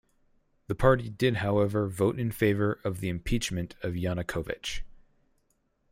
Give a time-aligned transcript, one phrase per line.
[0.65, 4.81] The party did however vote in favour of the impeachment of Yanukovych.